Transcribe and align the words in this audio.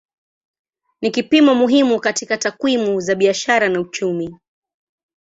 Ni 1.01 1.11
kipimo 1.11 1.55
muhimu 1.55 1.99
katika 1.99 2.37
takwimu 2.37 2.99
za 3.01 3.15
biashara 3.15 3.69
na 3.69 3.79
uchumi. 3.81 4.35